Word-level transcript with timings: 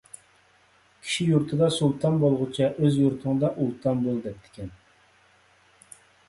«كىشى 1.01 1.27
يۇرتىدا 1.31 1.67
سۇلتان 1.75 2.17
بولغۇچە، 2.23 2.69
ئۆز 2.71 2.97
يۇرتۇڭدا 3.03 3.53
ئۇلتان 3.67 4.03
بول» 4.07 4.19
دەپتىكەن. 4.25 4.73